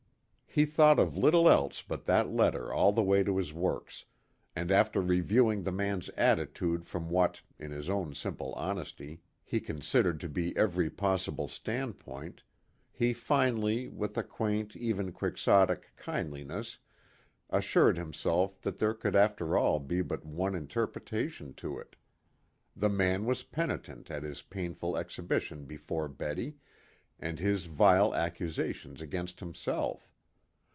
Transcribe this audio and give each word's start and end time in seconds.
He 0.53 0.65
thought 0.65 0.99
of 0.99 1.15
little 1.15 1.47
else 1.47 1.81
but 1.81 2.03
that 2.03 2.27
letter 2.27 2.73
all 2.73 2.91
the 2.91 3.01
way 3.01 3.23
to 3.23 3.37
his 3.37 3.53
works, 3.53 4.03
and 4.53 4.69
after 4.69 4.99
reviewing 4.99 5.63
the 5.63 5.71
man's 5.71 6.09
attitude 6.09 6.85
from 6.85 7.09
what, 7.09 7.41
in 7.57 7.71
his 7.71 7.89
own 7.89 8.13
simple 8.13 8.51
honesty, 8.55 9.21
he 9.45 9.61
considered 9.61 10.19
to 10.19 10.27
be 10.27 10.53
every 10.57 10.89
possible 10.89 11.47
standpoint, 11.47 12.43
he 12.91 13.13
finally, 13.13 13.87
with 13.87 14.17
a 14.17 14.23
quaint, 14.23 14.75
even 14.75 15.13
quixotic, 15.13 15.93
kindliness 15.95 16.79
assured 17.49 17.95
himself 17.97 18.59
that 18.59 18.75
there 18.77 18.93
could 18.93 19.15
after 19.15 19.55
all 19.57 19.79
be 19.79 20.01
but 20.01 20.25
one 20.25 20.53
interpretation 20.53 21.53
to 21.53 21.79
it. 21.79 21.95
The 22.75 22.89
man 22.89 23.23
was 23.23 23.43
penitent 23.43 24.11
at 24.11 24.23
his 24.23 24.41
painful 24.41 24.97
exhibition 24.97 25.63
before 25.63 26.09
Betty, 26.09 26.57
and 27.21 27.39
his 27.39 27.67
vile 27.67 28.13
accusations 28.13 29.01
against 29.01 29.39
himself. 29.39 30.09